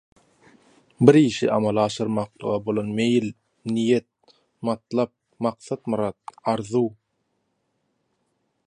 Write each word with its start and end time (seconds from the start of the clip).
Bir 1.07 1.17
işi 1.25 1.49
amala 1.57 1.83
aşyrmaklyga 1.89 2.55
bolan 2.69 2.89
meýil, 3.01 3.29
niýet, 3.75 4.09
matlap, 4.71 5.13
maksat-myrat, 5.49 6.19
arzuw. 6.55 6.89